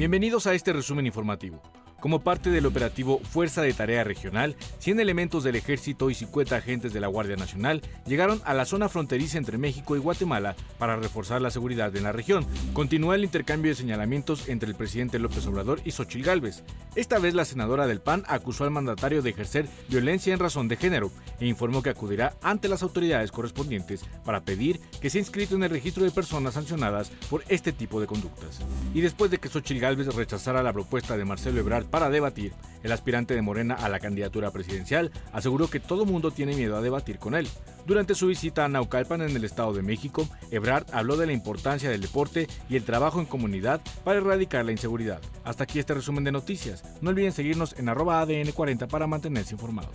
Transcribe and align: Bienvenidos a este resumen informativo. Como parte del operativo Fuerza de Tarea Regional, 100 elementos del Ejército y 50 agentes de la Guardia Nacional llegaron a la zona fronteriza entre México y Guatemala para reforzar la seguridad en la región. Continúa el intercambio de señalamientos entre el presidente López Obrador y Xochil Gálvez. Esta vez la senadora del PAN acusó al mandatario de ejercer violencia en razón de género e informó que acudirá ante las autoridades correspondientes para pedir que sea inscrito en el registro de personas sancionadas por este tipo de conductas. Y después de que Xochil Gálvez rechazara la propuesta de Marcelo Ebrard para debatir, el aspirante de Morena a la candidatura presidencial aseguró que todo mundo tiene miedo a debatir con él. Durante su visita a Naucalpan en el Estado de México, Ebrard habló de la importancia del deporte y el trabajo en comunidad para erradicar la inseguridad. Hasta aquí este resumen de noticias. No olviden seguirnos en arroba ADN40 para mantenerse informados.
Bienvenidos 0.00 0.46
a 0.46 0.54
este 0.54 0.72
resumen 0.72 1.04
informativo. 1.04 1.60
Como 2.00 2.20
parte 2.20 2.48
del 2.50 2.64
operativo 2.64 3.20
Fuerza 3.30 3.60
de 3.60 3.74
Tarea 3.74 4.04
Regional, 4.04 4.56
100 4.78 5.00
elementos 5.00 5.44
del 5.44 5.56
Ejército 5.56 6.08
y 6.08 6.14
50 6.14 6.56
agentes 6.56 6.94
de 6.94 7.00
la 7.00 7.08
Guardia 7.08 7.36
Nacional 7.36 7.82
llegaron 8.06 8.40
a 8.46 8.54
la 8.54 8.64
zona 8.64 8.88
fronteriza 8.88 9.36
entre 9.36 9.58
México 9.58 9.96
y 9.96 9.98
Guatemala 9.98 10.56
para 10.78 10.96
reforzar 10.96 11.42
la 11.42 11.50
seguridad 11.50 11.94
en 11.94 12.04
la 12.04 12.12
región. 12.12 12.46
Continúa 12.72 13.16
el 13.16 13.24
intercambio 13.24 13.70
de 13.70 13.76
señalamientos 13.76 14.48
entre 14.48 14.70
el 14.70 14.76
presidente 14.76 15.18
López 15.18 15.46
Obrador 15.46 15.82
y 15.84 15.90
Xochil 15.90 16.24
Gálvez. 16.24 16.64
Esta 16.94 17.18
vez 17.18 17.34
la 17.34 17.44
senadora 17.44 17.86
del 17.86 18.00
PAN 18.00 18.24
acusó 18.28 18.64
al 18.64 18.70
mandatario 18.70 19.20
de 19.20 19.30
ejercer 19.30 19.66
violencia 19.88 20.32
en 20.32 20.40
razón 20.40 20.68
de 20.68 20.76
género 20.76 21.10
e 21.38 21.46
informó 21.46 21.82
que 21.82 21.90
acudirá 21.90 22.34
ante 22.42 22.68
las 22.68 22.82
autoridades 22.82 23.30
correspondientes 23.30 24.04
para 24.24 24.40
pedir 24.40 24.80
que 25.02 25.10
sea 25.10 25.20
inscrito 25.20 25.54
en 25.54 25.64
el 25.64 25.70
registro 25.70 26.04
de 26.04 26.10
personas 26.10 26.54
sancionadas 26.54 27.10
por 27.28 27.44
este 27.48 27.72
tipo 27.72 28.00
de 28.00 28.06
conductas. 28.06 28.60
Y 28.94 29.02
después 29.02 29.30
de 29.30 29.36
que 29.36 29.50
Xochil 29.50 29.80
Gálvez 29.80 30.14
rechazara 30.14 30.62
la 30.62 30.72
propuesta 30.72 31.18
de 31.18 31.26
Marcelo 31.26 31.60
Ebrard 31.60 31.89
para 31.90 32.10
debatir, 32.10 32.52
el 32.82 32.92
aspirante 32.92 33.34
de 33.34 33.42
Morena 33.42 33.74
a 33.74 33.88
la 33.88 34.00
candidatura 34.00 34.50
presidencial 34.50 35.10
aseguró 35.32 35.68
que 35.68 35.80
todo 35.80 36.06
mundo 36.06 36.30
tiene 36.30 36.54
miedo 36.54 36.76
a 36.76 36.82
debatir 36.82 37.18
con 37.18 37.34
él. 37.34 37.48
Durante 37.86 38.14
su 38.14 38.26
visita 38.26 38.64
a 38.64 38.68
Naucalpan 38.68 39.22
en 39.22 39.36
el 39.36 39.44
Estado 39.44 39.72
de 39.72 39.82
México, 39.82 40.28
Ebrard 40.50 40.86
habló 40.92 41.16
de 41.16 41.26
la 41.26 41.32
importancia 41.32 41.90
del 41.90 42.00
deporte 42.00 42.46
y 42.68 42.76
el 42.76 42.84
trabajo 42.84 43.20
en 43.20 43.26
comunidad 43.26 43.80
para 44.04 44.18
erradicar 44.18 44.64
la 44.64 44.72
inseguridad. 44.72 45.20
Hasta 45.44 45.64
aquí 45.64 45.78
este 45.78 45.94
resumen 45.94 46.24
de 46.24 46.32
noticias. 46.32 46.84
No 47.00 47.10
olviden 47.10 47.32
seguirnos 47.32 47.78
en 47.78 47.88
arroba 47.88 48.24
ADN40 48.24 48.88
para 48.88 49.06
mantenerse 49.06 49.54
informados. 49.54 49.94